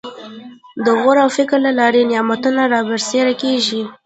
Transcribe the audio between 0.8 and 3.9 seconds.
د غور او فکر له لارې نعمتونه رابرسېره کېږي.